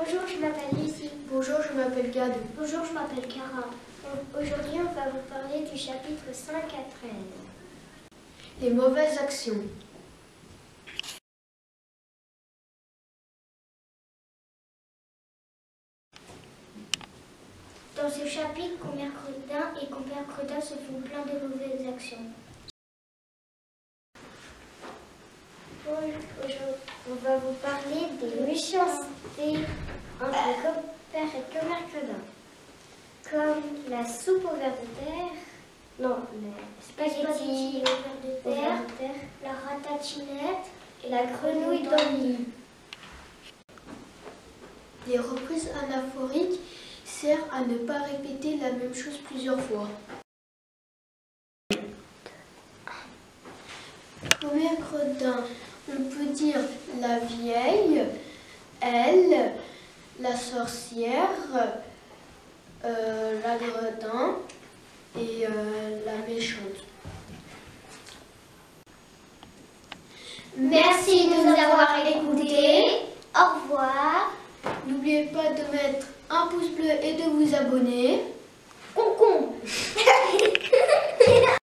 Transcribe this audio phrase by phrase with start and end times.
[0.00, 1.10] Bonjour, je m'appelle Lucie.
[1.28, 2.32] Bonjour, je m'appelle Gad.
[2.56, 3.66] Bonjour, je m'appelle Cara.
[4.32, 7.10] Aujourd'hui, on va vous parler du chapitre 5 à 13.
[8.60, 9.60] Les mauvaises actions.
[17.96, 22.18] Dans ce chapitre, Compère Credin et Compère Credin se font plein de mauvaises actions.
[25.90, 26.07] Aujourd'hui,
[27.10, 29.64] on va vous parler des méchancetés
[30.20, 32.22] entre Compère et Compère Credin.
[33.30, 35.32] Comme la soupe au verre de terre,
[36.00, 39.12] non, les spaghettis au verre de terre,
[39.42, 40.66] la ratatinette
[41.04, 42.46] et la grenouille dans le lit.
[45.06, 46.60] Les reprises anaphoriques
[47.04, 49.88] servent à ne pas répéter la même chose plusieurs fois.
[54.40, 55.44] Gredin,
[55.90, 56.60] on peut dire
[57.00, 58.02] la vieille,
[58.80, 59.52] elle,
[60.20, 61.28] la sorcière,
[62.84, 64.36] euh, la gredin
[65.16, 66.84] et euh, la méchante.
[70.56, 72.84] Merci de nous avoir écoutés.
[73.34, 74.32] Au revoir.
[74.86, 78.22] N'oubliez pas de mettre un pouce bleu et de vous abonner.